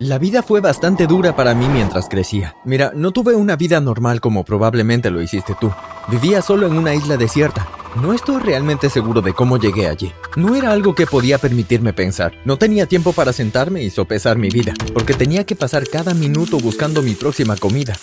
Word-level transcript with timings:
La 0.00 0.16
vida 0.16 0.42
fue 0.42 0.62
bastante 0.62 1.06
dura 1.06 1.36
para 1.36 1.54
mí 1.54 1.68
mientras 1.68 2.08
crecía. 2.08 2.56
Mira, 2.64 2.90
no 2.94 3.10
tuve 3.10 3.34
una 3.34 3.56
vida 3.56 3.82
normal 3.82 4.22
como 4.22 4.44
probablemente 4.44 5.10
lo 5.10 5.20
hiciste 5.20 5.54
tú. 5.60 5.70
Vivía 6.08 6.40
solo 6.40 6.66
en 6.66 6.78
una 6.78 6.94
isla 6.94 7.18
desierta. 7.18 7.68
No 7.96 8.14
estoy 8.14 8.40
realmente 8.40 8.88
seguro 8.88 9.20
de 9.20 9.34
cómo 9.34 9.58
llegué 9.58 9.88
allí. 9.88 10.10
No 10.36 10.54
era 10.54 10.72
algo 10.72 10.94
que 10.94 11.06
podía 11.06 11.36
permitirme 11.36 11.92
pensar. 11.92 12.32
No 12.46 12.56
tenía 12.56 12.86
tiempo 12.86 13.12
para 13.12 13.34
sentarme 13.34 13.82
y 13.82 13.90
sopesar 13.90 14.38
mi 14.38 14.48
vida, 14.48 14.72
porque 14.94 15.12
tenía 15.12 15.44
que 15.44 15.54
pasar 15.54 15.86
cada 15.86 16.14
minuto 16.14 16.58
buscando 16.60 17.02
mi 17.02 17.12
próxima 17.14 17.56
comida. 17.56 17.94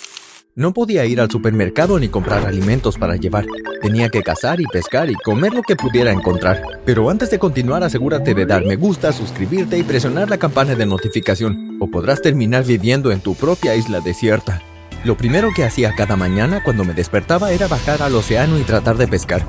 No 0.58 0.72
podía 0.72 1.04
ir 1.04 1.20
al 1.20 1.30
supermercado 1.30 2.00
ni 2.00 2.08
comprar 2.08 2.44
alimentos 2.44 2.98
para 2.98 3.14
llevar. 3.14 3.46
Tenía 3.80 4.08
que 4.08 4.24
cazar 4.24 4.60
y 4.60 4.64
pescar 4.66 5.08
y 5.08 5.14
comer 5.14 5.54
lo 5.54 5.62
que 5.62 5.76
pudiera 5.76 6.10
encontrar. 6.10 6.80
Pero 6.84 7.10
antes 7.10 7.30
de 7.30 7.38
continuar, 7.38 7.84
asegúrate 7.84 8.34
de 8.34 8.44
dar 8.44 8.64
me 8.64 8.74
gusta, 8.74 9.12
suscribirte 9.12 9.78
y 9.78 9.84
presionar 9.84 10.28
la 10.28 10.38
campana 10.38 10.74
de 10.74 10.84
notificación, 10.84 11.76
o 11.78 11.86
podrás 11.86 12.22
terminar 12.22 12.64
viviendo 12.64 13.12
en 13.12 13.20
tu 13.20 13.36
propia 13.36 13.76
isla 13.76 14.00
desierta. 14.00 14.60
Lo 15.04 15.16
primero 15.16 15.50
que 15.54 15.62
hacía 15.62 15.94
cada 15.94 16.16
mañana 16.16 16.64
cuando 16.64 16.84
me 16.84 16.92
despertaba 16.92 17.52
era 17.52 17.68
bajar 17.68 18.02
al 18.02 18.16
océano 18.16 18.58
y 18.58 18.62
tratar 18.62 18.96
de 18.96 19.06
pescar. 19.06 19.44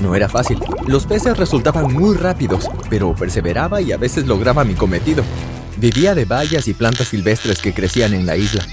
No 0.00 0.14
era 0.14 0.28
fácil. 0.28 0.60
Los 0.86 1.04
peces 1.04 1.36
resultaban 1.36 1.92
muy 1.92 2.16
rápidos, 2.16 2.70
pero 2.88 3.12
perseveraba 3.12 3.80
y 3.80 3.90
a 3.90 3.96
veces 3.96 4.28
lograba 4.28 4.62
mi 4.62 4.74
cometido. 4.74 5.24
Vivía 5.78 6.14
de 6.14 6.26
bayas 6.26 6.68
y 6.68 6.74
plantas 6.74 7.08
silvestres 7.08 7.60
que 7.60 7.74
crecían 7.74 8.14
en 8.14 8.24
la 8.24 8.36
isla. 8.36 8.64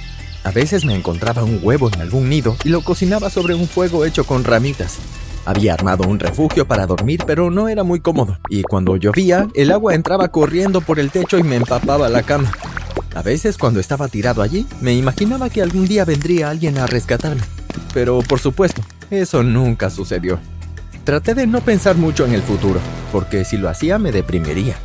A 0.43 0.51
veces 0.51 0.85
me 0.85 0.95
encontraba 0.95 1.43
un 1.43 1.59
huevo 1.61 1.89
en 1.93 2.01
algún 2.01 2.29
nido 2.29 2.55
y 2.63 2.69
lo 2.69 2.81
cocinaba 2.81 3.29
sobre 3.29 3.53
un 3.53 3.67
fuego 3.67 4.05
hecho 4.05 4.25
con 4.25 4.43
ramitas. 4.43 4.97
Había 5.45 5.73
armado 5.73 6.07
un 6.07 6.19
refugio 6.19 6.67
para 6.67 6.87
dormir, 6.87 7.21
pero 7.25 7.51
no 7.51 7.67
era 7.67 7.83
muy 7.83 7.99
cómodo, 7.99 8.39
y 8.49 8.63
cuando 8.63 8.95
llovía, 8.95 9.47
el 9.55 9.71
agua 9.71 9.95
entraba 9.95 10.29
corriendo 10.29 10.81
por 10.81 10.99
el 10.99 11.11
techo 11.11 11.37
y 11.37 11.43
me 11.43 11.55
empapaba 11.55 12.09
la 12.09 12.23
cama. 12.23 12.51
A 13.15 13.21
veces, 13.21 13.57
cuando 13.57 13.79
estaba 13.79 14.07
tirado 14.07 14.41
allí, 14.41 14.65
me 14.81 14.93
imaginaba 14.93 15.49
que 15.49 15.61
algún 15.61 15.87
día 15.87 16.05
vendría 16.05 16.49
alguien 16.49 16.77
a 16.77 16.87
rescatarme. 16.87 17.41
Pero, 17.93 18.19
por 18.19 18.39
supuesto, 18.39 18.81
eso 19.09 19.43
nunca 19.43 19.89
sucedió. 19.89 20.39
Traté 21.03 21.33
de 21.33 21.47
no 21.47 21.61
pensar 21.61 21.97
mucho 21.97 22.25
en 22.25 22.33
el 22.33 22.41
futuro, 22.41 22.79
porque 23.11 23.43
si 23.43 23.57
lo 23.57 23.67
hacía 23.67 23.97
me 23.97 24.11
deprimiría. 24.11 24.75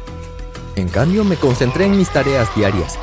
En 0.75 0.89
cambio, 0.89 1.25
me 1.25 1.37
concentré 1.37 1.85
en 1.85 1.97
mis 1.97 2.11
tareas 2.11 2.49
diarias, 2.57 2.99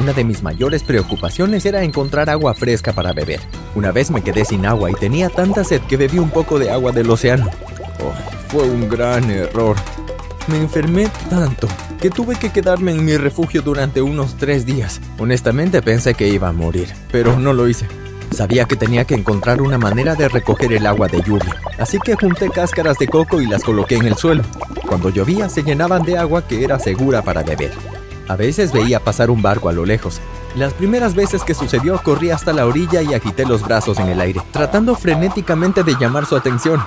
una 0.00 0.12
de 0.12 0.24
mis 0.24 0.42
mayores 0.42 0.82
preocupaciones 0.82 1.64
era 1.66 1.82
encontrar 1.82 2.28
agua 2.28 2.54
fresca 2.54 2.92
para 2.92 3.12
beber. 3.12 3.40
Una 3.74 3.92
vez 3.92 4.10
me 4.10 4.22
quedé 4.22 4.44
sin 4.44 4.66
agua 4.66 4.90
y 4.90 4.94
tenía 4.94 5.28
tanta 5.28 5.64
sed 5.64 5.82
que 5.82 5.96
bebí 5.96 6.18
un 6.18 6.30
poco 6.30 6.58
de 6.58 6.70
agua 6.70 6.92
del 6.92 7.10
océano. 7.10 7.48
Oh, 8.00 8.12
fue 8.48 8.64
un 8.64 8.88
gran 8.88 9.30
error. 9.30 9.76
Me 10.48 10.58
enfermé 10.58 11.08
tanto 11.30 11.68
que 12.00 12.10
tuve 12.10 12.36
que 12.36 12.50
quedarme 12.50 12.92
en 12.92 13.04
mi 13.04 13.16
refugio 13.16 13.62
durante 13.62 14.02
unos 14.02 14.36
tres 14.36 14.66
días. 14.66 15.00
Honestamente 15.18 15.80
pensé 15.80 16.14
que 16.14 16.28
iba 16.28 16.48
a 16.48 16.52
morir, 16.52 16.88
pero 17.10 17.38
no 17.38 17.52
lo 17.52 17.68
hice. 17.68 17.86
Sabía 18.30 18.64
que 18.64 18.76
tenía 18.76 19.04
que 19.04 19.14
encontrar 19.14 19.62
una 19.62 19.78
manera 19.78 20.16
de 20.16 20.28
recoger 20.28 20.72
el 20.72 20.86
agua 20.86 21.06
de 21.06 21.22
lluvia, 21.22 21.54
así 21.78 21.98
que 21.98 22.16
junté 22.16 22.50
cáscaras 22.50 22.98
de 22.98 23.06
coco 23.06 23.40
y 23.40 23.46
las 23.46 23.62
coloqué 23.62 23.94
en 23.94 24.06
el 24.06 24.16
suelo. 24.16 24.42
Cuando 24.88 25.08
llovía 25.08 25.48
se 25.48 25.62
llenaban 25.62 26.02
de 26.02 26.18
agua 26.18 26.46
que 26.46 26.64
era 26.64 26.78
segura 26.80 27.22
para 27.22 27.44
beber. 27.44 27.72
A 28.28 28.36
veces 28.36 28.72
veía 28.72 29.00
pasar 29.00 29.30
un 29.30 29.42
barco 29.42 29.68
a 29.68 29.72
lo 29.72 29.84
lejos. 29.84 30.20
Las 30.56 30.72
primeras 30.72 31.14
veces 31.14 31.42
que 31.42 31.54
sucedió 31.54 32.00
corrí 32.02 32.30
hasta 32.30 32.52
la 32.52 32.66
orilla 32.66 33.02
y 33.02 33.14
agité 33.14 33.44
los 33.44 33.62
brazos 33.62 33.98
en 33.98 34.08
el 34.08 34.20
aire, 34.20 34.40
tratando 34.52 34.94
frenéticamente 34.94 35.82
de 35.82 35.94
llamar 35.98 36.26
su 36.26 36.36
atención. 36.36 36.80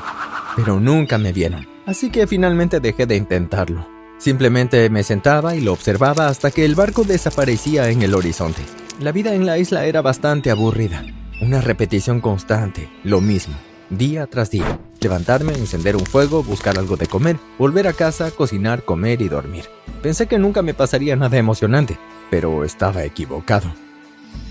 Pero 0.55 0.79
nunca 0.79 1.17
me 1.17 1.33
vieron, 1.33 1.67
así 1.85 2.09
que 2.09 2.27
finalmente 2.27 2.79
dejé 2.79 3.05
de 3.05 3.15
intentarlo. 3.15 3.87
Simplemente 4.17 4.89
me 4.89 5.03
sentaba 5.03 5.55
y 5.55 5.61
lo 5.61 5.73
observaba 5.73 6.27
hasta 6.27 6.49
que 6.49 6.65
el 6.65 6.75
barco 6.75 7.03
desaparecía 7.03 7.89
en 7.89 8.01
el 8.01 8.15
horizonte. 8.15 8.63
La 8.99 9.11
vida 9.11 9.35
en 9.35 9.45
la 9.45 9.59
isla 9.59 9.85
era 9.85 10.01
bastante 10.01 10.49
aburrida. 10.49 11.03
Una 11.39 11.61
repetición 11.61 12.19
constante, 12.19 12.89
lo 13.03 13.21
mismo 13.21 13.55
día 13.89 14.27
tras 14.27 14.51
día. 14.51 14.79
Levantarme, 15.07 15.53
encender 15.53 15.95
un 15.95 16.05
fuego, 16.05 16.43
buscar 16.43 16.77
algo 16.77 16.97
de 16.97 17.07
comer, 17.07 17.37
volver 17.57 17.87
a 17.87 17.93
casa, 17.93 18.29
cocinar, 18.29 18.83
comer 18.83 19.21
y 19.21 19.29
dormir. 19.29 19.63
Pensé 20.01 20.27
que 20.27 20.37
nunca 20.37 20.61
me 20.61 20.73
pasaría 20.73 21.15
nada 21.15 21.37
emocionante, 21.37 21.97
pero 22.29 22.65
estaba 22.65 23.05
equivocado. 23.05 23.73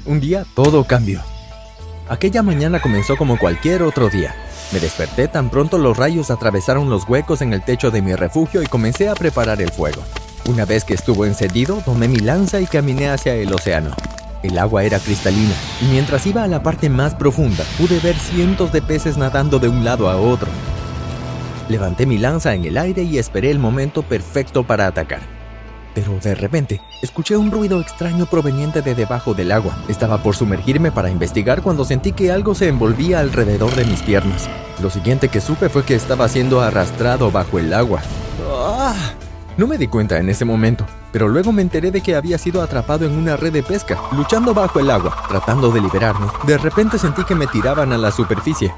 Un 0.06 0.18
día 0.18 0.46
todo 0.54 0.84
cambió. 0.84 1.20
Aquella 2.08 2.42
mañana 2.42 2.80
comenzó 2.80 3.18
como 3.18 3.38
cualquier 3.38 3.82
otro 3.82 4.08
día. 4.08 4.34
Me 4.72 4.80
desperté 4.80 5.28
tan 5.28 5.50
pronto 5.50 5.76
los 5.76 5.94
rayos 5.94 6.30
atravesaron 6.30 6.88
los 6.88 7.06
huecos 7.06 7.42
en 7.42 7.52
el 7.52 7.62
techo 7.62 7.90
de 7.90 8.00
mi 8.00 8.14
refugio 8.14 8.62
y 8.62 8.66
comencé 8.66 9.10
a 9.10 9.14
preparar 9.14 9.60
el 9.60 9.70
fuego. 9.70 10.02
Una 10.48 10.64
vez 10.64 10.84
que 10.84 10.94
estuvo 10.94 11.26
encendido, 11.26 11.82
tomé 11.84 12.08
mi 12.08 12.16
lanza 12.16 12.62
y 12.62 12.66
caminé 12.66 13.10
hacia 13.10 13.34
el 13.34 13.52
océano. 13.52 13.94
El 14.46 14.58
agua 14.58 14.84
era 14.84 15.00
cristalina, 15.00 15.54
y 15.82 15.86
mientras 15.86 16.24
iba 16.24 16.44
a 16.44 16.46
la 16.46 16.62
parte 16.62 16.88
más 16.88 17.16
profunda, 17.16 17.64
pude 17.78 17.98
ver 17.98 18.14
cientos 18.14 18.70
de 18.70 18.80
peces 18.80 19.16
nadando 19.16 19.58
de 19.58 19.68
un 19.68 19.84
lado 19.84 20.08
a 20.08 20.16
otro. 20.18 20.46
Levanté 21.68 22.06
mi 22.06 22.16
lanza 22.16 22.54
en 22.54 22.64
el 22.64 22.78
aire 22.78 23.02
y 23.02 23.18
esperé 23.18 23.50
el 23.50 23.58
momento 23.58 24.02
perfecto 24.02 24.62
para 24.62 24.86
atacar. 24.86 25.18
Pero 25.96 26.16
de 26.22 26.36
repente, 26.36 26.80
escuché 27.02 27.36
un 27.36 27.50
ruido 27.50 27.80
extraño 27.80 28.26
proveniente 28.26 28.82
de 28.82 28.94
debajo 28.94 29.34
del 29.34 29.50
agua. 29.50 29.76
Estaba 29.88 30.22
por 30.22 30.36
sumergirme 30.36 30.92
para 30.92 31.10
investigar 31.10 31.62
cuando 31.62 31.84
sentí 31.84 32.12
que 32.12 32.30
algo 32.30 32.54
se 32.54 32.68
envolvía 32.68 33.18
alrededor 33.18 33.74
de 33.74 33.84
mis 33.84 34.02
piernas. 34.02 34.48
Lo 34.80 34.90
siguiente 34.90 35.28
que 35.28 35.40
supe 35.40 35.68
fue 35.68 35.84
que 35.84 35.96
estaba 35.96 36.28
siendo 36.28 36.60
arrastrado 36.60 37.32
bajo 37.32 37.58
el 37.58 37.74
agua. 37.74 38.00
¡Ah! 38.48 38.94
No 39.56 39.66
me 39.66 39.78
di 39.78 39.88
cuenta 39.88 40.18
en 40.18 40.28
ese 40.28 40.44
momento, 40.44 40.86
pero 41.12 41.28
luego 41.28 41.52
me 41.52 41.62
enteré 41.62 41.90
de 41.90 42.00
que 42.00 42.14
había 42.14 42.38
sido 42.38 42.62
atrapado 42.62 43.06
en 43.06 43.12
una 43.12 43.36
red 43.36 43.52
de 43.52 43.62
pesca, 43.62 43.98
luchando 44.12 44.54
bajo 44.54 44.80
el 44.80 44.90
agua, 44.90 45.24
tratando 45.28 45.70
de 45.70 45.80
liberarme. 45.80 46.26
De 46.46 46.58
repente 46.58 46.98
sentí 46.98 47.24
que 47.24 47.34
me 47.34 47.46
tiraban 47.46 47.92
a 47.92 47.98
la 47.98 48.10
superficie. 48.10 48.72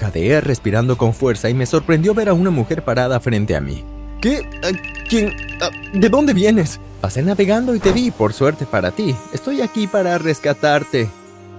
Jadeé 0.00 0.40
respirando 0.40 0.96
con 0.96 1.14
fuerza 1.14 1.48
y 1.48 1.54
me 1.54 1.66
sorprendió 1.66 2.14
ver 2.14 2.28
a 2.28 2.34
una 2.34 2.50
mujer 2.50 2.84
parada 2.84 3.18
frente 3.20 3.56
a 3.56 3.60
mí. 3.60 3.84
¿Qué? 4.20 4.48
¿Quién? 5.08 5.34
¿De 5.92 6.08
dónde 6.08 6.34
vienes? 6.34 6.80
Pasé 7.00 7.22
navegando 7.22 7.74
y 7.74 7.78
te 7.78 7.92
vi, 7.92 8.10
por 8.10 8.32
suerte 8.32 8.66
para 8.66 8.90
ti. 8.90 9.14
Estoy 9.32 9.60
aquí 9.60 9.86
para 9.86 10.18
rescatarte. 10.18 11.08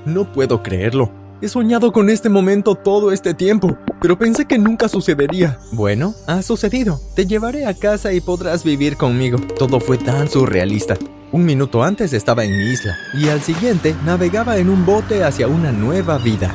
No 0.05 0.31
puedo 0.31 0.63
creerlo. 0.63 1.11
He 1.39 1.47
soñado 1.49 1.91
con 1.91 2.09
este 2.09 2.29
momento 2.29 2.73
todo 2.73 3.11
este 3.11 3.35
tiempo, 3.35 3.77
pero 4.01 4.17
pensé 4.17 4.45
que 4.45 4.57
nunca 4.57 4.89
sucedería. 4.89 5.59
Bueno, 5.71 6.15
ha 6.25 6.41
sucedido. 6.41 6.99
Te 7.15 7.27
llevaré 7.27 7.67
a 7.67 7.75
casa 7.75 8.11
y 8.11 8.21
podrás 8.21 8.63
vivir 8.63 8.97
conmigo. 8.97 9.37
Todo 9.59 9.79
fue 9.79 9.99
tan 9.99 10.27
surrealista. 10.27 10.97
Un 11.31 11.45
minuto 11.45 11.83
antes 11.83 12.13
estaba 12.13 12.43
en 12.43 12.57
mi 12.57 12.71
isla 12.71 12.97
y 13.13 13.29
al 13.29 13.41
siguiente 13.41 13.95
navegaba 14.03 14.57
en 14.57 14.67
un 14.67 14.83
bote 14.83 15.23
hacia 15.23 15.47
una 15.47 15.71
nueva 15.71 16.17
vida. 16.17 16.51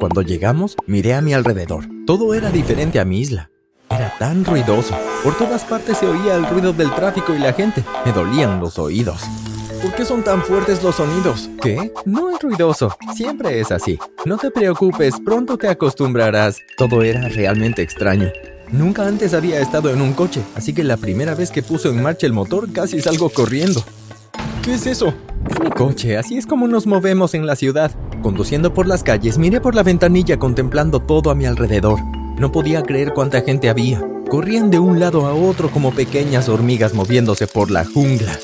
Cuando 0.00 0.22
llegamos, 0.22 0.74
miré 0.86 1.12
a 1.12 1.20
mi 1.20 1.34
alrededor. 1.34 1.84
Todo 2.06 2.32
era 2.32 2.50
diferente 2.50 2.98
a 2.98 3.04
mi 3.04 3.20
isla. 3.20 3.50
Era 3.90 4.10
tan 4.18 4.46
ruidoso. 4.46 4.94
Por 5.22 5.36
todas 5.36 5.64
partes 5.64 5.98
se 5.98 6.06
oía 6.06 6.34
el 6.36 6.46
ruido 6.46 6.72
del 6.72 6.94
tráfico 6.94 7.34
y 7.34 7.40
la 7.40 7.52
gente. 7.52 7.84
Me 8.06 8.12
dolían 8.12 8.58
los 8.58 8.78
oídos. 8.78 9.20
¿Por 9.82 9.94
qué 9.94 10.04
son 10.04 10.22
tan 10.22 10.42
fuertes 10.42 10.82
los 10.82 10.96
sonidos? 10.96 11.50
¿Qué? 11.62 11.92
No 12.04 12.30
es 12.30 12.40
ruidoso. 12.40 12.96
Siempre 13.14 13.60
es 13.60 13.70
así. 13.70 13.98
No 14.24 14.36
te 14.38 14.50
preocupes, 14.50 15.14
pronto 15.24 15.56
te 15.56 15.68
acostumbrarás. 15.68 16.58
Todo 16.76 17.02
era 17.02 17.28
realmente 17.28 17.82
extraño. 17.82 18.30
Nunca 18.70 19.06
antes 19.06 19.34
había 19.34 19.60
estado 19.60 19.90
en 19.90 20.00
un 20.00 20.12
coche, 20.12 20.42
así 20.56 20.72
que 20.72 20.82
la 20.82 20.96
primera 20.96 21.34
vez 21.34 21.50
que 21.50 21.62
puso 21.62 21.88
en 21.90 22.02
marcha 22.02 22.26
el 22.26 22.32
motor 22.32 22.72
casi 22.72 23.00
salgo 23.00 23.28
corriendo. 23.30 23.84
¿Qué 24.62 24.74
es 24.74 24.86
eso? 24.86 25.14
Es 25.48 25.60
mi 25.60 25.70
coche, 25.70 26.16
así 26.16 26.36
es 26.36 26.46
como 26.46 26.66
nos 26.66 26.86
movemos 26.86 27.34
en 27.34 27.46
la 27.46 27.54
ciudad. 27.54 27.92
Conduciendo 28.22 28.74
por 28.74 28.88
las 28.88 29.04
calles, 29.04 29.38
miré 29.38 29.60
por 29.60 29.74
la 29.74 29.84
ventanilla 29.84 30.38
contemplando 30.38 31.00
todo 31.00 31.30
a 31.30 31.34
mi 31.36 31.46
alrededor. 31.46 32.00
No 32.38 32.50
podía 32.50 32.82
creer 32.82 33.12
cuánta 33.12 33.42
gente 33.42 33.68
había. 33.68 34.02
Corrían 34.28 34.70
de 34.70 34.80
un 34.80 34.98
lado 34.98 35.26
a 35.26 35.34
otro 35.34 35.70
como 35.70 35.92
pequeñas 35.92 36.48
hormigas 36.48 36.94
moviéndose 36.94 37.46
por 37.46 37.70
la 37.70 37.84
jungla. 37.84 38.36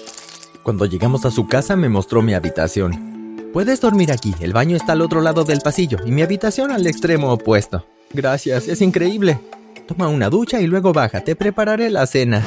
Cuando 0.62 0.86
llegamos 0.86 1.24
a 1.24 1.32
su 1.32 1.48
casa 1.48 1.74
me 1.74 1.88
mostró 1.88 2.22
mi 2.22 2.34
habitación. 2.34 3.50
Puedes 3.52 3.80
dormir 3.80 4.12
aquí, 4.12 4.32
el 4.40 4.52
baño 4.52 4.76
está 4.76 4.92
al 4.92 5.00
otro 5.00 5.20
lado 5.20 5.42
del 5.42 5.60
pasillo 5.60 5.98
y 6.06 6.12
mi 6.12 6.22
habitación 6.22 6.70
al 6.70 6.86
extremo 6.86 7.32
opuesto. 7.32 7.84
Gracias, 8.12 8.68
es 8.68 8.80
increíble. 8.80 9.40
Toma 9.88 10.06
una 10.06 10.30
ducha 10.30 10.60
y 10.60 10.68
luego 10.68 10.92
baja, 10.92 11.22
te 11.22 11.34
prepararé 11.34 11.90
la 11.90 12.06
cena. 12.06 12.44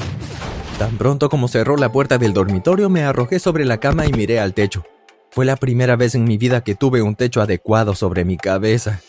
Tan 0.79 0.97
pronto 0.97 1.29
como 1.29 1.49
cerró 1.49 1.75
la 1.75 1.91
puerta 1.91 2.17
del 2.17 2.31
dormitorio 2.31 2.89
me 2.89 3.03
arrojé 3.03 3.39
sobre 3.39 3.65
la 3.65 3.79
cama 3.79 4.05
y 4.05 4.13
miré 4.13 4.39
al 4.39 4.53
techo. 4.53 4.85
Fue 5.29 5.43
la 5.43 5.57
primera 5.57 5.97
vez 5.97 6.15
en 6.15 6.23
mi 6.23 6.37
vida 6.37 6.63
que 6.63 6.75
tuve 6.75 7.01
un 7.01 7.15
techo 7.15 7.41
adecuado 7.41 7.95
sobre 7.95 8.23
mi 8.23 8.37
cabeza. 8.37 9.01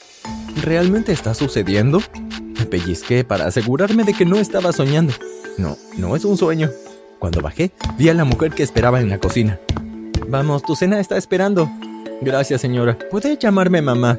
¿Realmente 0.62 1.12
está 1.12 1.32
sucediendo? 1.34 2.02
Me 2.58 2.66
pellizqué 2.66 3.22
para 3.22 3.46
asegurarme 3.46 4.02
de 4.02 4.14
que 4.14 4.24
no 4.24 4.36
estaba 4.36 4.72
soñando. 4.72 5.12
No, 5.58 5.76
no 5.96 6.16
es 6.16 6.24
un 6.24 6.36
sueño. 6.36 6.70
Cuando 7.26 7.42
bajé, 7.42 7.72
vi 7.98 8.08
a 8.08 8.14
la 8.14 8.24
mujer 8.24 8.52
que 8.52 8.62
esperaba 8.62 9.00
en 9.00 9.08
la 9.08 9.18
cocina. 9.18 9.58
Vamos, 10.28 10.62
tu 10.62 10.76
cena 10.76 11.00
está 11.00 11.16
esperando. 11.16 11.68
Gracias, 12.20 12.60
señora. 12.60 12.96
¿Puede 13.10 13.36
llamarme 13.36 13.82
mamá? 13.82 14.16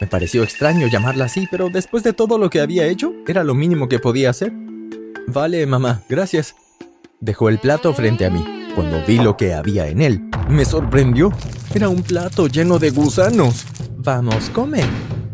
Me 0.00 0.06
pareció 0.06 0.42
extraño 0.42 0.86
llamarla 0.86 1.26
así, 1.26 1.46
pero 1.50 1.68
después 1.68 2.02
de 2.02 2.14
todo 2.14 2.38
lo 2.38 2.48
que 2.48 2.62
había 2.62 2.86
hecho, 2.86 3.12
era 3.28 3.44
lo 3.44 3.54
mínimo 3.54 3.90
que 3.90 3.98
podía 3.98 4.30
hacer. 4.30 4.54
Vale, 5.26 5.66
mamá, 5.66 6.00
gracias. 6.08 6.54
Dejó 7.20 7.50
el 7.50 7.58
plato 7.58 7.92
frente 7.92 8.24
a 8.24 8.30
mí. 8.30 8.42
Cuando 8.74 9.04
vi 9.06 9.18
lo 9.18 9.36
que 9.36 9.52
había 9.52 9.88
en 9.88 10.00
él, 10.00 10.22
me 10.48 10.64
sorprendió. 10.64 11.32
Era 11.74 11.90
un 11.90 12.02
plato 12.02 12.46
lleno 12.46 12.78
de 12.78 12.88
gusanos. 12.88 13.66
Vamos, 13.98 14.48
come. 14.48 14.82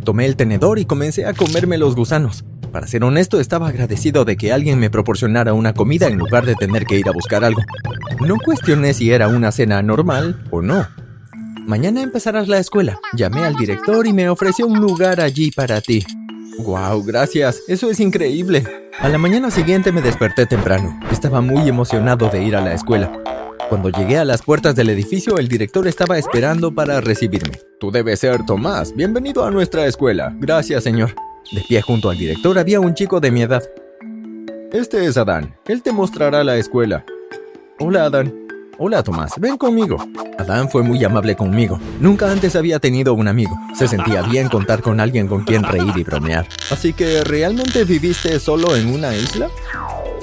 Tomé 0.03 0.27
el 0.27 0.35
tenedor 0.35 0.81
y 0.81 0.87
comencé 0.87 1.25
a 1.25 1.35
comerme 1.35 1.79
los 1.79 1.95
gusanos. 1.95 2.45
Para 2.73 2.87
ser 2.87 3.05
honesto, 3.05 3.39
estaba 3.39 3.69
agradecido 3.69 4.25
de 4.25 4.39
que 4.39 4.51
alguien 4.51 4.79
me 4.79 4.89
proporcionara 4.89 5.53
una 5.53 5.75
comida 5.75 6.09
en 6.09 6.17
lugar 6.17 6.47
de 6.47 6.55
tener 6.55 6.87
que 6.87 6.99
ir 6.99 7.07
a 7.07 7.13
buscar 7.13 7.45
algo. 7.45 7.61
No 8.27 8.37
cuestioné 8.43 8.95
si 8.95 9.13
era 9.13 9.29
una 9.29 9.53
cena 9.53 9.83
normal 9.83 10.43
o 10.51 10.63
no. 10.63 10.87
Mañana 11.67 12.01
empezarás 12.01 12.49
la 12.49 12.59
escuela. 12.59 12.99
Llamé 13.13 13.45
al 13.45 13.57
director 13.57 14.07
y 14.07 14.15
me 14.15 14.31
ofreció 14.31 14.67
un 14.67 14.81
lugar 14.81 15.21
allí 15.21 15.51
para 15.51 15.83
ti. 15.83 16.03
¡Wow! 16.61 17.05
Gracias. 17.05 17.61
Eso 17.69 17.91
es 17.91 18.01
increíble. 18.01 18.65
A 18.99 19.11
la 19.11 19.19
mañana 19.19 19.51
siguiente 19.51 19.93
me 19.93 20.01
desperté 20.01 20.47
temprano. 20.47 20.99
Estaba 21.11 21.43
muy 21.43 21.69
emocionado 21.69 22.31
de 22.31 22.43
ir 22.43 22.57
a 22.57 22.63
la 22.63 22.73
escuela. 22.73 23.13
Cuando 23.69 23.91
llegué 23.91 24.17
a 24.17 24.25
las 24.25 24.43
puertas 24.43 24.75
del 24.75 24.89
edificio, 24.89 25.37
el 25.37 25.49
director 25.49 25.87
estaba 25.87 26.17
esperando 26.17 26.75
para 26.75 27.03
recibirme. 27.03 27.59
Tú 27.79 27.91
debes 27.91 28.21
ser 28.21 28.47
Tomás. 28.47 28.95
Bienvenido 28.97 29.45
a 29.45 29.51
nuestra 29.51 29.87
escuela. 29.87 30.35
Gracias, 30.39 30.85
señor. 30.85 31.15
De 31.51 31.61
pie 31.63 31.83
junto 31.83 32.09
al 32.09 32.17
director 32.17 32.59
había 32.59 32.81
un 32.81 32.95
chico 32.95 33.21
de 33.21 33.31
mi 33.31 33.43
edad. 33.43 33.63
Este 34.73 35.05
es 35.05 35.17
Adán. 35.17 35.55
Él 35.67 35.83
te 35.83 35.93
mostrará 35.93 36.45
la 36.45 36.57
escuela. 36.57 37.05
Hola, 37.79 38.05
Adán. 38.05 38.33
Hola 38.79 39.03
Tomás, 39.03 39.33
ven 39.39 39.59
conmigo. 39.59 39.99
Adán 40.39 40.69
fue 40.71 40.83
muy 40.83 41.05
amable 41.05 41.37
conmigo. 41.37 41.79
Nunca 42.01 42.33
antes 42.33 42.57
había 42.57 42.79
tenido 42.79 43.13
un 43.13 43.29
amigo. 43.29 43.57
Se 43.75 43.87
sentía 43.87 44.23
bien 44.23 44.49
contar 44.49 44.81
con 44.81 44.99
alguien 44.99 45.29
con 45.29 45.45
quien 45.45 45.63
reír 45.63 45.93
y 45.95 46.03
bromear. 46.03 46.49
Así 46.71 46.93
que, 46.93 47.23
¿realmente 47.23 47.85
viviste 47.85 48.41
solo 48.41 48.75
en 48.75 48.89
una 48.93 49.15
isla? 49.15 49.51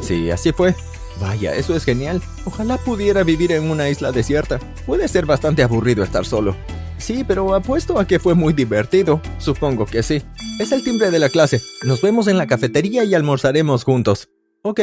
Sí, 0.01 0.31
así 0.31 0.51
fue. 0.51 0.73
Vaya, 1.21 1.53
eso 1.53 1.75
es 1.75 1.85
genial. 1.85 2.21
Ojalá 2.45 2.77
pudiera 2.77 3.23
vivir 3.23 3.51
en 3.51 3.69
una 3.69 3.87
isla 3.87 4.11
desierta. 4.11 4.59
Puede 4.85 5.07
ser 5.07 5.25
bastante 5.25 5.61
aburrido 5.61 6.03
estar 6.03 6.25
solo. 6.25 6.55
Sí, 6.97 7.23
pero 7.25 7.53
apuesto 7.53 7.99
a 7.99 8.05
que 8.05 8.19
fue 8.19 8.33
muy 8.33 8.53
divertido. 8.53 9.21
Supongo 9.37 9.85
que 9.85 10.01
sí. 10.01 10.23
Es 10.59 10.73
el 10.73 10.83
timbre 10.83 11.09
de 11.09 11.19
la 11.19 11.29
clase. 11.29 11.61
Nos 11.83 12.01
vemos 12.01 12.27
en 12.27 12.37
la 12.37 12.45
cafetería 12.45 13.05
y 13.05 13.15
almorzaremos 13.15 13.85
juntos. 13.85 14.27
Ok. 14.61 14.81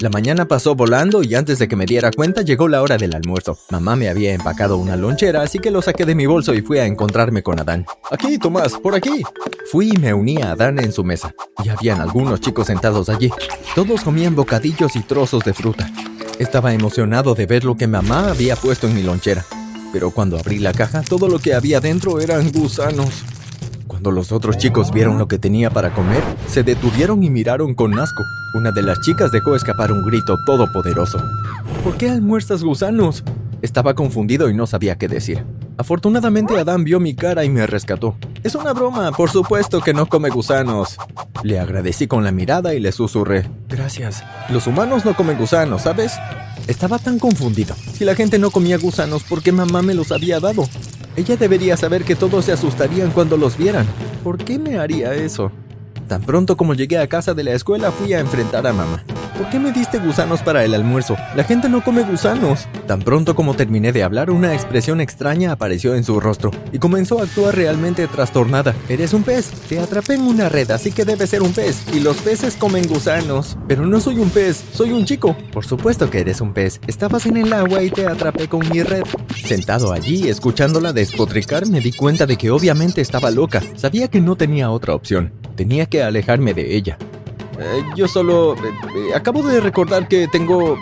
La 0.00 0.10
mañana 0.10 0.48
pasó 0.48 0.74
volando 0.74 1.22
y 1.22 1.36
antes 1.36 1.60
de 1.60 1.68
que 1.68 1.76
me 1.76 1.86
diera 1.86 2.10
cuenta 2.10 2.42
llegó 2.42 2.66
la 2.66 2.82
hora 2.82 2.96
del 2.96 3.14
almuerzo. 3.14 3.56
Mamá 3.70 3.94
me 3.94 4.08
había 4.08 4.34
empacado 4.34 4.76
una 4.76 4.96
lonchera, 4.96 5.42
así 5.42 5.60
que 5.60 5.70
lo 5.70 5.82
saqué 5.82 6.04
de 6.04 6.16
mi 6.16 6.26
bolso 6.26 6.52
y 6.52 6.62
fui 6.62 6.78
a 6.78 6.86
encontrarme 6.86 7.44
con 7.44 7.60
Adán. 7.60 7.86
Aquí, 8.10 8.38
Tomás, 8.38 8.72
por 8.72 8.96
aquí. 8.96 9.22
Fui 9.70 9.90
y 9.94 9.98
me 9.98 10.12
uní 10.12 10.42
a 10.42 10.50
Adán 10.50 10.80
en 10.80 10.90
su 10.90 11.04
mesa. 11.04 11.32
Y 11.62 11.68
habían 11.68 12.00
algunos 12.00 12.40
chicos 12.40 12.66
sentados 12.66 13.08
allí. 13.08 13.30
Todos 13.76 14.00
comían 14.00 14.34
bocadillos 14.34 14.96
y 14.96 15.00
trozos 15.02 15.44
de 15.44 15.54
fruta. 15.54 15.88
Estaba 16.40 16.74
emocionado 16.74 17.36
de 17.36 17.46
ver 17.46 17.62
lo 17.62 17.76
que 17.76 17.86
mamá 17.86 18.30
había 18.30 18.56
puesto 18.56 18.88
en 18.88 18.96
mi 18.96 19.04
lonchera. 19.04 19.46
Pero 19.92 20.10
cuando 20.10 20.36
abrí 20.36 20.58
la 20.58 20.72
caja, 20.72 21.02
todo 21.02 21.28
lo 21.28 21.38
que 21.38 21.54
había 21.54 21.78
dentro 21.78 22.18
eran 22.18 22.50
gusanos. 22.50 23.22
Cuando 24.04 24.20
los 24.20 24.32
otros 24.32 24.58
chicos 24.58 24.90
vieron 24.90 25.16
lo 25.16 25.28
que 25.28 25.38
tenía 25.38 25.70
para 25.70 25.94
comer, 25.94 26.22
se 26.46 26.62
detuvieron 26.62 27.22
y 27.22 27.30
miraron 27.30 27.72
con 27.72 27.98
asco. 27.98 28.22
Una 28.54 28.70
de 28.70 28.82
las 28.82 29.00
chicas 29.00 29.32
dejó 29.32 29.56
escapar 29.56 29.92
un 29.92 30.04
grito 30.04 30.36
todopoderoso. 30.44 31.18
¿Por 31.82 31.96
qué 31.96 32.10
almuerzas 32.10 32.62
gusanos? 32.62 33.24
Estaba 33.62 33.94
confundido 33.94 34.50
y 34.50 34.54
no 34.54 34.66
sabía 34.66 34.98
qué 34.98 35.08
decir. 35.08 35.42
Afortunadamente 35.78 36.58
Adán 36.58 36.84
vio 36.84 37.00
mi 37.00 37.14
cara 37.14 37.46
y 37.46 37.48
me 37.48 37.66
rescató. 37.66 38.14
Es 38.42 38.54
una 38.54 38.74
broma, 38.74 39.10
por 39.12 39.30
supuesto 39.30 39.80
que 39.80 39.94
no 39.94 40.04
come 40.04 40.28
gusanos. 40.28 40.98
Le 41.42 41.58
agradecí 41.58 42.06
con 42.06 42.24
la 42.24 42.30
mirada 42.30 42.74
y 42.74 42.80
le 42.80 42.92
susurré. 42.92 43.48
Gracias. 43.70 44.22
Los 44.50 44.66
humanos 44.66 45.06
no 45.06 45.16
comen 45.16 45.38
gusanos, 45.38 45.80
¿sabes? 45.80 46.12
Estaba 46.66 46.98
tan 46.98 47.18
confundido. 47.18 47.74
Si 47.94 48.04
la 48.04 48.14
gente 48.14 48.38
no 48.38 48.50
comía 48.50 48.76
gusanos, 48.76 49.22
¿por 49.22 49.42
qué 49.42 49.50
mamá 49.50 49.80
me 49.80 49.94
los 49.94 50.12
había 50.12 50.40
dado? 50.40 50.68
Ella 51.16 51.36
debería 51.36 51.76
saber 51.76 52.04
que 52.04 52.16
todos 52.16 52.44
se 52.44 52.52
asustarían 52.52 53.10
cuando 53.10 53.36
los 53.36 53.56
vieran. 53.56 53.86
¿Por 54.24 54.38
qué 54.38 54.58
me 54.58 54.78
haría 54.78 55.14
eso? 55.14 55.52
Tan 56.08 56.22
pronto 56.22 56.56
como 56.56 56.74
llegué 56.74 56.98
a 56.98 57.06
casa 57.06 57.34
de 57.34 57.44
la 57.44 57.52
escuela 57.52 57.92
fui 57.92 58.12
a 58.12 58.20
enfrentar 58.20 58.66
a 58.66 58.72
mamá. 58.72 59.04
¿Por 59.36 59.50
qué 59.50 59.58
me 59.58 59.72
diste 59.72 59.98
gusanos 59.98 60.42
para 60.42 60.64
el 60.64 60.74
almuerzo? 60.74 61.16
La 61.34 61.42
gente 61.42 61.68
no 61.68 61.82
come 61.82 62.04
gusanos. 62.04 62.68
Tan 62.86 63.00
pronto 63.00 63.34
como 63.34 63.54
terminé 63.54 63.90
de 63.90 64.04
hablar, 64.04 64.30
una 64.30 64.54
expresión 64.54 65.00
extraña 65.00 65.50
apareció 65.50 65.96
en 65.96 66.04
su 66.04 66.20
rostro 66.20 66.52
y 66.70 66.78
comenzó 66.78 67.18
a 67.18 67.24
actuar 67.24 67.56
realmente 67.56 68.06
trastornada. 68.06 68.74
Eres 68.88 69.12
un 69.12 69.24
pez. 69.24 69.50
Te 69.68 69.80
atrapé 69.80 70.14
en 70.14 70.22
una 70.22 70.48
red, 70.48 70.70
así 70.70 70.92
que 70.92 71.04
debe 71.04 71.26
ser 71.26 71.42
un 71.42 71.52
pez. 71.52 71.84
Y 71.92 71.98
los 71.98 72.16
peces 72.18 72.56
comen 72.56 72.86
gusanos. 72.86 73.58
Pero 73.66 73.84
no 73.86 74.00
soy 74.00 74.18
un 74.20 74.30
pez, 74.30 74.62
soy 74.72 74.92
un 74.92 75.04
chico. 75.04 75.36
Por 75.52 75.64
supuesto 75.64 76.08
que 76.10 76.20
eres 76.20 76.40
un 76.40 76.52
pez. 76.52 76.80
Estabas 76.86 77.26
en 77.26 77.36
el 77.36 77.52
agua 77.52 77.82
y 77.82 77.90
te 77.90 78.06
atrapé 78.06 78.48
con 78.48 78.60
mi 78.68 78.84
red. 78.84 79.02
Sentado 79.44 79.92
allí, 79.92 80.28
escuchándola 80.28 80.92
despotricar, 80.92 81.66
me 81.66 81.80
di 81.80 81.92
cuenta 81.92 82.26
de 82.26 82.36
que 82.36 82.52
obviamente 82.52 83.00
estaba 83.00 83.32
loca. 83.32 83.62
Sabía 83.74 84.06
que 84.06 84.20
no 84.20 84.36
tenía 84.36 84.70
otra 84.70 84.94
opción. 84.94 85.32
Tenía 85.56 85.86
que 85.86 86.04
alejarme 86.04 86.54
de 86.54 86.76
ella. 86.76 86.98
Eh, 87.58 87.82
yo 87.96 88.08
solo... 88.08 88.54
Eh, 88.54 88.58
eh, 88.96 89.14
acabo 89.14 89.42
de 89.42 89.60
recordar 89.60 90.08
que 90.08 90.28
tengo... 90.28 90.76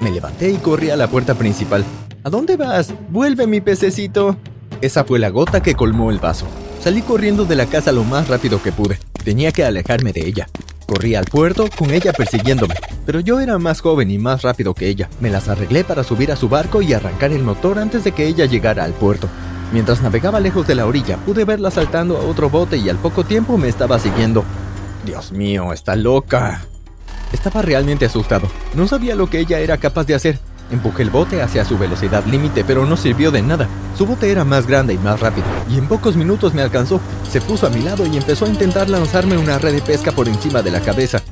Me 0.00 0.10
levanté 0.10 0.50
y 0.50 0.56
corrí 0.56 0.90
a 0.90 0.96
la 0.96 1.08
puerta 1.08 1.34
principal. 1.34 1.84
¿A 2.24 2.30
dónde 2.30 2.56
vas? 2.56 2.92
Vuelve 3.10 3.46
mi 3.46 3.60
pececito. 3.60 4.36
Esa 4.80 5.04
fue 5.04 5.18
la 5.18 5.28
gota 5.28 5.62
que 5.62 5.74
colmó 5.74 6.10
el 6.10 6.18
vaso. 6.18 6.46
Salí 6.82 7.02
corriendo 7.02 7.44
de 7.44 7.56
la 7.56 7.66
casa 7.66 7.92
lo 7.92 8.04
más 8.04 8.28
rápido 8.28 8.62
que 8.62 8.72
pude. 8.72 8.98
Tenía 9.24 9.52
que 9.52 9.64
alejarme 9.64 10.12
de 10.12 10.26
ella. 10.26 10.48
Corrí 10.86 11.14
al 11.14 11.26
puerto 11.26 11.68
con 11.78 11.90
ella 11.90 12.12
persiguiéndome, 12.12 12.74
pero 13.06 13.20
yo 13.20 13.38
era 13.38 13.58
más 13.58 13.80
joven 13.80 14.10
y 14.10 14.18
más 14.18 14.42
rápido 14.42 14.74
que 14.74 14.88
ella. 14.88 15.08
Me 15.20 15.30
las 15.30 15.48
arreglé 15.48 15.84
para 15.84 16.02
subir 16.02 16.32
a 16.32 16.36
su 16.36 16.48
barco 16.48 16.82
y 16.82 16.94
arrancar 16.94 17.30
el 17.30 17.44
motor 17.44 17.78
antes 17.78 18.02
de 18.02 18.12
que 18.12 18.26
ella 18.26 18.46
llegara 18.46 18.82
al 18.82 18.92
puerto. 18.92 19.28
Mientras 19.72 20.02
navegaba 20.02 20.40
lejos 20.40 20.66
de 20.66 20.74
la 20.74 20.86
orilla, 20.86 21.16
pude 21.18 21.44
verla 21.44 21.70
saltando 21.70 22.16
a 22.16 22.24
otro 22.24 22.50
bote 22.50 22.76
y 22.76 22.88
al 22.88 22.96
poco 22.96 23.22
tiempo 23.22 23.56
me 23.56 23.68
estaba 23.68 24.00
siguiendo. 24.00 24.44
Dios 25.04 25.32
mío, 25.32 25.72
está 25.72 25.96
loca. 25.96 26.62
Estaba 27.32 27.62
realmente 27.62 28.06
asustado. 28.06 28.48
No 28.74 28.86
sabía 28.88 29.14
lo 29.14 29.28
que 29.28 29.40
ella 29.40 29.58
era 29.58 29.78
capaz 29.78 30.04
de 30.04 30.14
hacer. 30.14 30.38
Empujé 30.70 31.02
el 31.02 31.10
bote 31.10 31.42
hacia 31.42 31.64
su 31.64 31.78
velocidad 31.78 32.24
límite, 32.26 32.64
pero 32.64 32.86
no 32.86 32.96
sirvió 32.96 33.32
de 33.32 33.42
nada. 33.42 33.68
Su 33.96 34.06
bote 34.06 34.30
era 34.30 34.44
más 34.44 34.66
grande 34.66 34.94
y 34.94 34.98
más 34.98 35.18
rápido, 35.18 35.46
y 35.68 35.78
en 35.78 35.88
pocos 35.88 36.16
minutos 36.16 36.54
me 36.54 36.62
alcanzó. 36.62 37.00
Se 37.28 37.40
puso 37.40 37.66
a 37.66 37.70
mi 37.70 37.82
lado 37.82 38.06
y 38.06 38.16
empezó 38.16 38.44
a 38.44 38.48
intentar 38.48 38.88
lanzarme 38.88 39.36
una 39.36 39.58
red 39.58 39.74
de 39.74 39.82
pesca 39.82 40.12
por 40.12 40.28
encima 40.28 40.62
de 40.62 40.70
la 40.70 40.80
cabeza. 40.80 41.22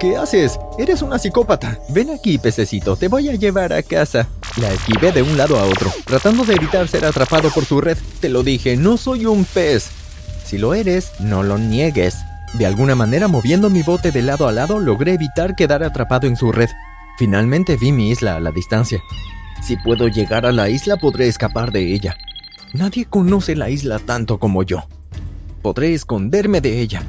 ¿Qué 0.00 0.16
haces? 0.16 0.58
Eres 0.78 1.02
una 1.02 1.18
psicópata. 1.18 1.78
Ven 1.90 2.10
aquí, 2.10 2.38
pececito, 2.38 2.96
te 2.96 3.08
voy 3.08 3.28
a 3.28 3.34
llevar 3.34 3.72
a 3.72 3.82
casa. 3.82 4.28
La 4.56 4.72
esquivé 4.72 5.12
de 5.12 5.22
un 5.22 5.36
lado 5.36 5.58
a 5.58 5.64
otro, 5.64 5.92
tratando 6.04 6.44
de 6.44 6.54
evitar 6.54 6.88
ser 6.88 7.04
atrapado 7.04 7.50
por 7.50 7.64
su 7.64 7.80
red. 7.80 7.98
Te 8.20 8.28
lo 8.28 8.42
dije, 8.42 8.76
no 8.76 8.96
soy 8.96 9.26
un 9.26 9.44
pez. 9.44 9.90
Si 10.44 10.58
lo 10.58 10.74
eres, 10.74 11.12
no 11.20 11.42
lo 11.42 11.58
niegues. 11.58 12.16
De 12.54 12.66
alguna 12.66 12.94
manera, 12.94 13.28
moviendo 13.28 13.70
mi 13.70 13.82
bote 13.82 14.10
de 14.10 14.22
lado 14.22 14.48
a 14.48 14.52
lado, 14.52 14.80
logré 14.80 15.14
evitar 15.14 15.54
quedar 15.54 15.82
atrapado 15.82 16.26
en 16.26 16.36
su 16.36 16.50
red. 16.50 16.70
Finalmente 17.18 17.76
vi 17.76 17.92
mi 17.92 18.10
isla 18.10 18.36
a 18.36 18.40
la 18.40 18.50
distancia. 18.52 19.00
Si 19.62 19.76
puedo 19.76 20.08
llegar 20.08 20.46
a 20.46 20.52
la 20.52 20.68
isla, 20.68 20.96
podré 20.96 21.28
escapar 21.28 21.72
de 21.72 21.92
ella. 21.92 22.16
Nadie 22.72 23.06
conoce 23.06 23.56
la 23.56 23.70
isla 23.70 23.98
tanto 23.98 24.38
como 24.38 24.62
yo. 24.62 24.84
Podré 25.62 25.94
esconderme 25.94 26.60
de 26.60 26.80
ella. 26.80 27.02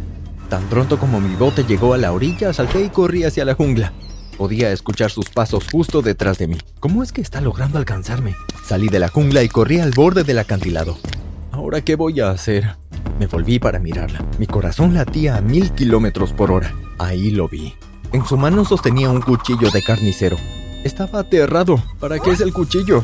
Tan 0.49 0.63
pronto 0.63 0.99
como 0.99 1.21
mi 1.21 1.35
bote 1.35 1.63
llegó 1.63 1.93
a 1.93 1.97
la 1.97 2.11
orilla, 2.11 2.53
salté 2.53 2.83
y 2.83 2.89
corrí 2.89 3.23
hacia 3.23 3.45
la 3.45 3.53
jungla. 3.53 3.93
Podía 4.37 4.71
escuchar 4.71 5.11
sus 5.11 5.29
pasos 5.29 5.65
justo 5.71 6.01
detrás 6.01 6.37
de 6.37 6.47
mí. 6.47 6.57
¿Cómo 6.79 7.03
es 7.03 7.11
que 7.11 7.21
está 7.21 7.39
logrando 7.39 7.77
alcanzarme? 7.77 8.35
Salí 8.65 8.87
de 8.87 8.99
la 8.99 9.09
jungla 9.09 9.43
y 9.43 9.49
corrí 9.49 9.79
al 9.79 9.91
borde 9.91 10.23
del 10.23 10.39
acantilado. 10.39 10.97
¿Ahora 11.51 11.81
qué 11.81 11.95
voy 11.95 12.19
a 12.19 12.31
hacer? 12.31 12.75
Me 13.19 13.27
volví 13.27 13.59
para 13.59 13.79
mirarla. 13.79 14.23
Mi 14.37 14.47
corazón 14.47 14.93
latía 14.93 15.37
a 15.37 15.41
mil 15.41 15.71
kilómetros 15.71 16.33
por 16.33 16.51
hora. 16.51 16.73
Ahí 16.97 17.31
lo 17.31 17.47
vi. 17.47 17.73
En 18.11 18.25
su 18.25 18.37
mano 18.37 18.65
sostenía 18.65 19.09
un 19.09 19.21
cuchillo 19.21 19.69
de 19.71 19.83
carnicero. 19.83 20.37
Estaba 20.83 21.19
aterrado. 21.19 21.81
¿Para 21.99 22.19
qué 22.19 22.31
es 22.31 22.41
el 22.41 22.53
cuchillo? 22.53 23.03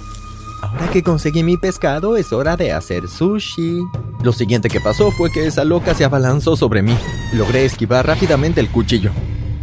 Ahora 0.61 0.89
que 0.89 1.03
conseguí 1.03 1.43
mi 1.43 1.57
pescado, 1.57 2.17
es 2.17 2.33
hora 2.33 2.57
de 2.57 2.71
hacer 2.71 3.07
sushi. 3.07 3.83
Lo 4.23 4.31
siguiente 4.31 4.69
que 4.69 4.79
pasó 4.79 5.11
fue 5.11 5.31
que 5.31 5.45
esa 5.45 5.63
loca 5.63 5.93
se 5.93 6.05
abalanzó 6.05 6.55
sobre 6.55 6.81
mí. 6.81 6.97
Logré 7.33 7.65
esquivar 7.65 8.07
rápidamente 8.07 8.61
el 8.61 8.69
cuchillo. 8.69 9.11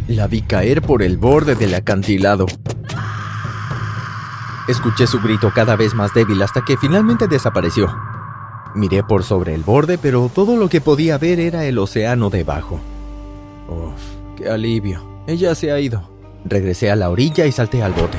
La 0.07 0.27
vi 0.27 0.43
caer 0.43 0.83
por 0.83 1.03
el 1.03 1.17
borde 1.17 1.55
del 1.55 1.75
acantilado. 1.75 2.47
Escuché 4.69 5.07
su 5.07 5.21
grito 5.21 5.51
cada 5.53 5.75
vez 5.75 5.95
más 5.95 6.15
débil 6.15 6.41
hasta 6.43 6.65
que 6.65 6.77
finalmente 6.77 7.27
desapareció. 7.27 7.91
Miré 8.75 9.03
por 9.03 9.23
sobre 9.23 9.55
el 9.55 9.63
borde, 9.63 9.99
pero 9.99 10.31
todo 10.35 10.57
lo 10.57 10.69
que 10.69 10.81
podía 10.81 11.19
ver 11.19 11.41
era 11.41 11.65
el 11.65 11.79
océano 11.79 12.31
debajo. 12.31 12.81
Uf, 13.69 14.37
qué 14.37 14.49
alivio. 14.49 15.03
Ella 15.27 15.55
se 15.55 15.71
ha 15.73 15.79
ido. 15.79 16.11
Regresé 16.45 16.91
a 16.91 16.97
la 16.97 17.11
orilla 17.11 17.47
y 17.47 17.53
salté 17.53 17.83
al 17.83 17.93
bote. 17.93 18.19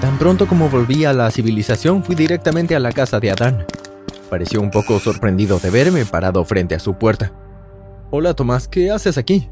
Tan 0.00 0.16
pronto 0.18 0.46
como 0.46 0.68
volví 0.68 1.04
a 1.04 1.12
la 1.12 1.30
civilización, 1.30 2.04
fui 2.04 2.14
directamente 2.14 2.76
a 2.76 2.80
la 2.80 2.92
casa 2.92 3.18
de 3.18 3.32
Adán. 3.32 3.66
Pareció 4.30 4.60
un 4.60 4.70
poco 4.70 5.00
sorprendido 5.00 5.58
de 5.58 5.70
verme 5.70 6.04
parado 6.04 6.44
frente 6.44 6.74
a 6.74 6.78
su 6.78 6.94
puerta. 6.94 7.32
Hola 8.10 8.34
Tomás, 8.34 8.68
¿qué 8.68 8.90
haces 8.90 9.18
aquí? 9.18 9.50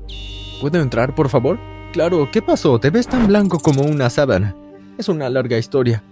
¿Puedo 0.61 0.81
entrar, 0.81 1.15
por 1.15 1.29
favor? 1.29 1.59
Claro, 1.93 2.29
¿qué 2.31 2.41
pasó? 2.41 2.79
Te 2.79 2.91
ves 2.91 3.09
tan 3.09 3.26
blanco 3.26 3.59
como 3.59 3.83
una 3.83 4.09
sábana. 4.09 4.55
Es 4.97 5.09
una 5.09 5.29
larga 5.29 5.59
historia. 5.59 6.03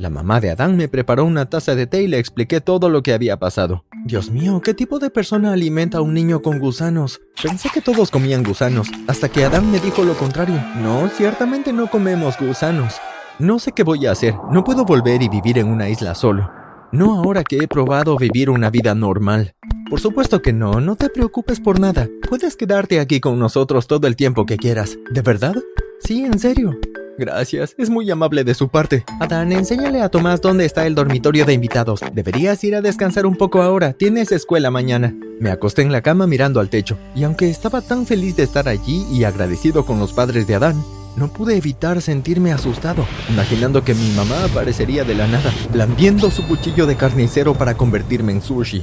La 0.00 0.08
mamá 0.08 0.40
de 0.40 0.50
Adán 0.50 0.78
me 0.78 0.88
preparó 0.88 1.26
una 1.26 1.50
taza 1.50 1.74
de 1.74 1.86
té 1.86 2.00
y 2.00 2.06
le 2.06 2.18
expliqué 2.18 2.62
todo 2.62 2.88
lo 2.88 3.02
que 3.02 3.12
había 3.12 3.38
pasado. 3.38 3.84
Dios 4.06 4.30
mío, 4.30 4.62
¿qué 4.64 4.72
tipo 4.72 4.98
de 4.98 5.10
persona 5.10 5.52
alimenta 5.52 5.98
a 5.98 6.00
un 6.00 6.14
niño 6.14 6.40
con 6.40 6.58
gusanos? 6.58 7.20
Pensé 7.42 7.68
que 7.68 7.82
todos 7.82 8.10
comían 8.10 8.42
gusanos, 8.42 8.88
hasta 9.08 9.28
que 9.28 9.44
Adán 9.44 9.70
me 9.70 9.78
dijo 9.78 10.02
lo 10.02 10.14
contrario. 10.14 10.58
No, 10.76 11.06
ciertamente 11.10 11.74
no 11.74 11.90
comemos 11.90 12.38
gusanos. 12.38 12.94
No 13.38 13.58
sé 13.58 13.72
qué 13.72 13.82
voy 13.82 14.06
a 14.06 14.12
hacer, 14.12 14.34
no 14.50 14.64
puedo 14.64 14.86
volver 14.86 15.20
y 15.20 15.28
vivir 15.28 15.58
en 15.58 15.68
una 15.68 15.90
isla 15.90 16.14
solo. 16.14 16.50
No 16.92 17.16
ahora 17.16 17.44
que 17.44 17.58
he 17.58 17.68
probado 17.68 18.16
vivir 18.16 18.48
una 18.48 18.70
vida 18.70 18.94
normal. 18.94 19.54
Por 19.90 20.00
supuesto 20.00 20.40
que 20.40 20.54
no, 20.54 20.80
no 20.80 20.96
te 20.96 21.10
preocupes 21.10 21.60
por 21.60 21.78
nada. 21.78 22.08
Puedes 22.26 22.56
quedarte 22.56 23.00
aquí 23.00 23.20
con 23.20 23.38
nosotros 23.38 23.86
todo 23.86 24.06
el 24.06 24.16
tiempo 24.16 24.46
que 24.46 24.56
quieras. 24.56 24.96
¿De 25.10 25.20
verdad? 25.20 25.56
Sí, 26.00 26.24
en 26.24 26.38
serio. 26.38 26.78
Gracias, 27.18 27.74
es 27.76 27.90
muy 27.90 28.10
amable 28.10 28.44
de 28.44 28.54
su 28.54 28.68
parte. 28.68 29.04
Adán, 29.20 29.52
enséñale 29.52 30.00
a 30.00 30.08
Tomás 30.08 30.40
dónde 30.40 30.64
está 30.64 30.86
el 30.86 30.94
dormitorio 30.94 31.44
de 31.44 31.52
invitados. 31.52 32.00
Deberías 32.14 32.64
ir 32.64 32.74
a 32.74 32.80
descansar 32.80 33.26
un 33.26 33.36
poco 33.36 33.60
ahora, 33.60 33.92
tienes 33.92 34.32
escuela 34.32 34.70
mañana. 34.70 35.14
Me 35.38 35.50
acosté 35.50 35.82
en 35.82 35.92
la 35.92 36.00
cama 36.00 36.26
mirando 36.26 36.60
al 36.60 36.70
techo, 36.70 36.96
y 37.14 37.24
aunque 37.24 37.50
estaba 37.50 37.82
tan 37.82 38.06
feliz 38.06 38.36
de 38.36 38.44
estar 38.44 38.68
allí 38.68 39.04
y 39.12 39.24
agradecido 39.24 39.84
con 39.84 39.98
los 39.98 40.14
padres 40.14 40.46
de 40.46 40.54
Adán, 40.54 40.82
no 41.16 41.28
pude 41.28 41.56
evitar 41.56 42.00
sentirme 42.00 42.52
asustado, 42.52 43.04
imaginando 43.28 43.84
que 43.84 43.94
mi 43.94 44.10
mamá 44.12 44.44
aparecería 44.44 45.04
de 45.04 45.14
la 45.14 45.26
nada, 45.26 45.52
lambiendo 45.74 46.30
su 46.30 46.46
cuchillo 46.46 46.86
de 46.86 46.96
carnicero 46.96 47.54
para 47.54 47.76
convertirme 47.76 48.32
en 48.32 48.40
sushi. 48.40 48.82